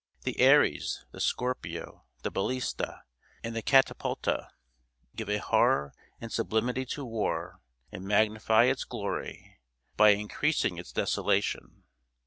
[0.23, 3.01] The aries, the scorpio, the balista,
[3.43, 4.47] and the catapulta,
[5.15, 9.59] give a horror and sublimity to war, and magnify its glory,
[9.97, 11.83] by increasing its desolation.